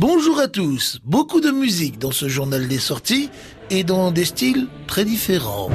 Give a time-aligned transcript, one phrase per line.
[0.00, 3.30] Bonjour à tous, beaucoup de musique dans ce journal des sorties
[3.68, 5.70] et dans des styles très différents.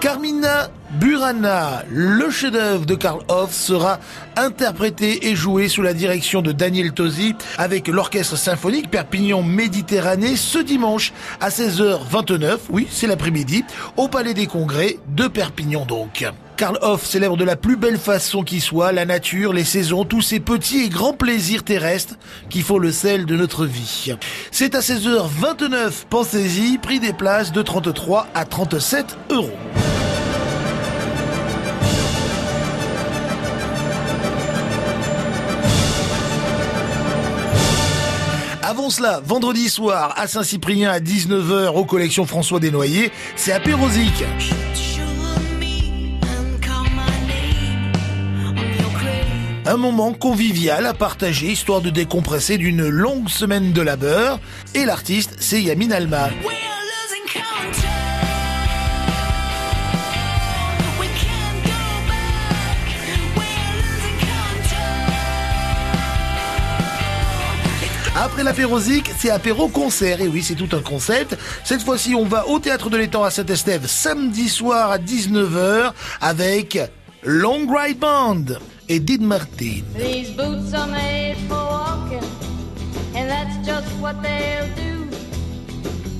[0.00, 3.98] Carmina Burana, le chef-d'œuvre de Karl Hoff, sera
[4.36, 10.58] interprété et joué sous la direction de Daniel Tosi avec l'orchestre symphonique Perpignan Méditerranée ce
[10.58, 13.64] dimanche à 16h29, oui, c'est l'après-midi,
[13.96, 16.26] au Palais des Congrès de Perpignan donc.
[16.58, 20.20] Karl Hoff célèbre de la plus belle façon qui soit la nature, les saisons, tous
[20.20, 22.16] ces petits et grands plaisirs terrestres
[22.50, 24.12] qui font le sel de notre vie.
[24.50, 29.50] C'est à 16h29, pensez-y, prix des places de 33 à 37 euros.
[38.72, 44.24] Avant cela, vendredi soir à Saint-Cyprien à 19h aux collections François Desnoyers, c'est apérosique.
[49.66, 54.40] Un moment convivial à partager histoire de décompresser d'une longue semaine de labeur.
[54.74, 56.30] Et l'artiste, c'est Yamin Alma.
[68.22, 70.20] Après l'apérosique, c'est apéro concert.
[70.20, 71.36] Et oui, c'est tout un concept.
[71.64, 76.78] Cette fois-ci, on va au théâtre de l'étang à Saint-Estève samedi soir à 19h avec
[77.24, 78.44] Long Ride Band
[78.88, 79.82] et Did Martin.
[79.98, 82.22] These boots are made for walking,
[83.16, 85.10] and that's just what they'll do.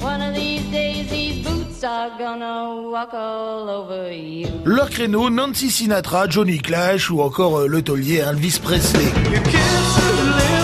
[0.04, 4.48] One of these days, these boots are gonna walk all over you.
[4.64, 9.04] Leur créneau, Nancy Sinatra, Johnny Clash ou encore euh, le taulier Elvis Presley.
[9.30, 10.61] You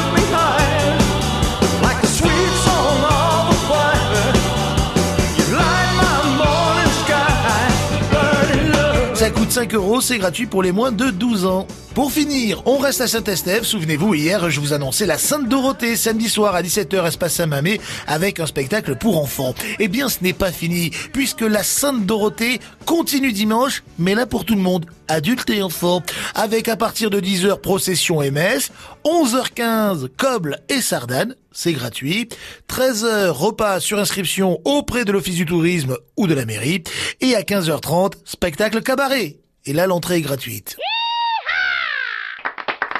[9.19, 11.67] Ça coûte 5 euros, c'est gratuit pour les moins de 12 ans.
[11.99, 13.65] Pour finir, on reste à Saint-Estève.
[13.65, 18.39] Souvenez-vous, hier, je vous annonçais la Sainte Dorothée, samedi soir à 17h, espace Saint-Mamé, avec
[18.39, 19.53] un spectacle pour enfants.
[19.81, 24.45] Eh bien, ce n'est pas fini, puisque la Sainte Dorothée continue dimanche, mais là pour
[24.45, 26.01] tout le monde, adultes et enfants,
[26.37, 28.71] avec à partir de 10h procession MS,
[29.05, 32.29] 11h15 Coble et Sardane, c'est gratuit,
[32.69, 36.85] 13h repas sur inscription auprès de l'Office du tourisme ou de la mairie,
[37.21, 39.41] et à 15h30 spectacle cabaret.
[39.65, 40.77] Et là, l'entrée est gratuite.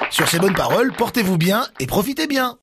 [0.09, 2.57] Sur ces bonnes paroles, portez-vous bien et profitez bien.